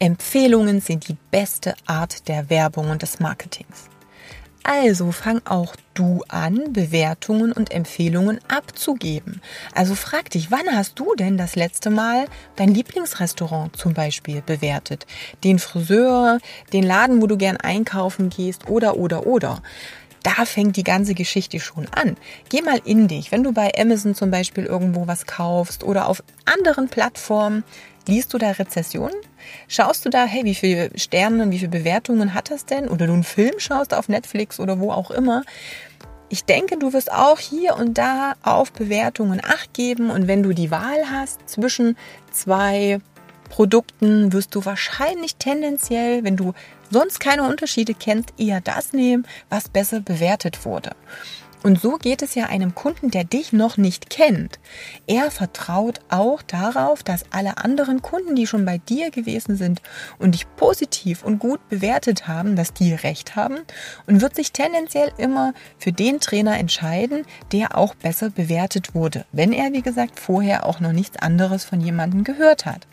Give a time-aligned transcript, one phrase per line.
[0.00, 3.88] Empfehlungen sind die beste Art der Werbung und des Marketings.
[4.62, 9.40] Also fang auch du an, Bewertungen und Empfehlungen abzugeben.
[9.74, 12.26] Also frag dich, wann hast du denn das letzte Mal
[12.56, 15.06] dein Lieblingsrestaurant zum Beispiel bewertet?
[15.42, 16.38] Den Friseur,
[16.72, 19.62] den Laden, wo du gern einkaufen gehst oder, oder, oder.
[20.36, 22.18] Da fängt die ganze Geschichte schon an.
[22.50, 26.22] Geh mal in dich, wenn du bei Amazon zum Beispiel irgendwo was kaufst oder auf
[26.44, 27.64] anderen Plattformen,
[28.06, 29.16] liest du da Rezessionen?
[29.68, 32.88] Schaust du da, hey, wie viele Sterne und wie viele Bewertungen hat das denn?
[32.88, 35.44] Oder du einen Film schaust auf Netflix oder wo auch immer.
[36.28, 40.52] Ich denke, du wirst auch hier und da auf Bewertungen acht geben und wenn du
[40.52, 41.96] die Wahl hast zwischen
[42.32, 43.00] zwei
[43.48, 46.54] Produkten, wirst du wahrscheinlich tendenziell, wenn du
[46.90, 50.92] sonst keine Unterschiede kennst, eher das nehmen, was besser bewertet wurde.
[51.64, 54.60] Und so geht es ja einem Kunden, der dich noch nicht kennt.
[55.08, 59.82] Er vertraut auch darauf, dass alle anderen Kunden, die schon bei dir gewesen sind
[60.18, 63.58] und dich positiv und gut bewertet haben, dass die recht haben
[64.06, 69.52] und wird sich tendenziell immer für den Trainer entscheiden, der auch besser bewertet wurde, wenn
[69.52, 72.86] er, wie gesagt, vorher auch noch nichts anderes von jemandem gehört hat.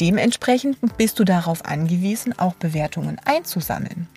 [0.00, 4.08] Dementsprechend bist du darauf angewiesen, auch Bewertungen einzusammeln.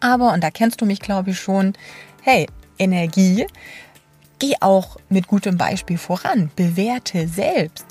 [0.00, 1.74] Aber, und da kennst du mich, glaube ich, schon,
[2.22, 2.46] hey,
[2.78, 3.46] Energie,
[4.38, 7.86] geh auch mit gutem Beispiel voran, bewerte selbst.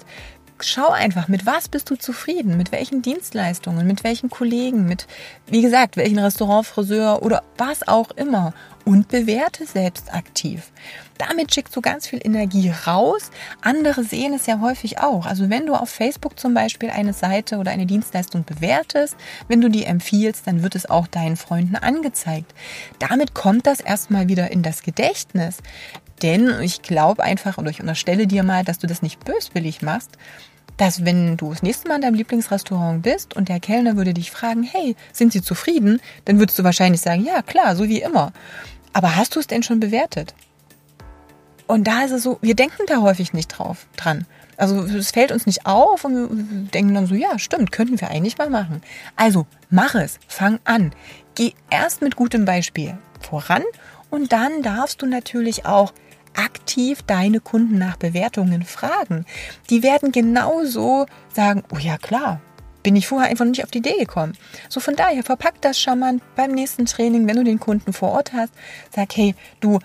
[0.60, 5.08] Schau einfach, mit was bist du zufrieden, mit welchen Dienstleistungen, mit welchen Kollegen, mit,
[5.48, 8.54] wie gesagt, welchen Restaurant, Friseur oder was auch immer
[8.86, 10.72] und bewerte selbst aktiv.
[11.18, 13.30] Damit schickst du ganz viel Energie raus.
[13.62, 15.26] Andere sehen es ja häufig auch.
[15.26, 19.16] Also wenn du auf Facebook zum Beispiel eine Seite oder eine Dienstleistung bewertest,
[19.48, 22.54] wenn du die empfiehlst, dann wird es auch deinen Freunden angezeigt.
[23.00, 25.58] Damit kommt das erstmal wieder in das Gedächtnis.
[26.22, 30.18] Denn ich glaube einfach, oder ich unterstelle dir mal, dass du das nicht böswillig machst,
[30.78, 34.32] dass wenn du das nächste Mal in deinem Lieblingsrestaurant bist und der Kellner würde dich
[34.32, 36.02] fragen, hey, sind Sie zufrieden?
[36.26, 38.34] Dann würdest du wahrscheinlich sagen, ja, klar, so wie immer.
[38.94, 40.34] Aber hast du es denn schon bewertet?
[41.68, 44.26] Und da ist es so, wir denken da häufig nicht drauf dran.
[44.58, 48.10] Also es fällt uns nicht auf und wir denken dann so, ja, stimmt, könnten wir
[48.10, 48.82] eigentlich mal machen.
[49.16, 50.92] Also mach es, fang an.
[51.34, 53.64] Geh erst mit gutem Beispiel voran
[54.10, 55.94] und dann darfst du natürlich auch
[56.36, 59.26] aktiv deine Kunden nach Bewertungen fragen.
[59.70, 62.42] Die werden genauso sagen, oh ja klar,
[62.84, 64.34] bin ich vorher einfach nicht auf die Idee gekommen.
[64.70, 68.34] So von daher verpack das charmant beim nächsten Training, wenn du den Kunden vor Ort
[68.34, 68.54] hast,
[68.94, 69.80] sag, hey, du,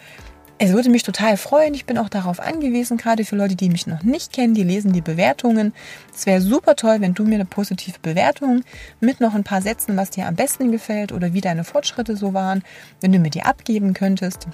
[0.58, 1.74] es würde mich total freuen.
[1.74, 4.92] Ich bin auch darauf angewiesen, gerade für Leute, die mich noch nicht kennen, die lesen
[4.92, 5.74] die Bewertungen.
[6.14, 8.62] Es wäre super toll, wenn du mir eine positive Bewertung
[9.00, 12.32] mit noch ein paar Sätzen, was dir am besten gefällt oder wie deine Fortschritte so
[12.32, 12.62] waren,
[13.02, 14.48] wenn du mir die abgeben könntest.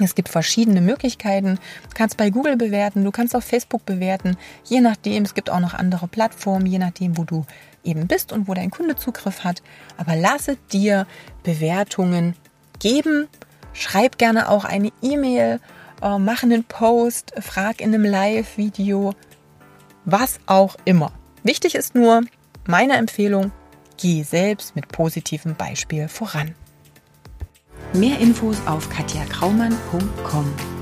[0.00, 1.56] Es gibt verschiedene Möglichkeiten.
[1.82, 5.22] Du kannst bei Google bewerten, du kannst auf Facebook bewerten, je nachdem.
[5.24, 7.44] Es gibt auch noch andere Plattformen, je nachdem, wo du
[7.84, 9.62] eben bist und wo dein Kunde Zugriff hat.
[9.96, 11.06] Aber lasse dir
[11.42, 12.34] Bewertungen
[12.80, 13.28] geben.
[13.72, 15.60] Schreib gerne auch eine E-Mail,
[16.02, 19.14] äh, mach einen Post, frag in einem Live-Video,
[20.04, 21.12] was auch immer.
[21.42, 22.22] Wichtig ist nur,
[22.66, 23.52] meine Empfehlung,
[23.96, 26.54] geh selbst mit positivem Beispiel voran.
[27.94, 30.73] Mehr Infos auf katjakraumann.com.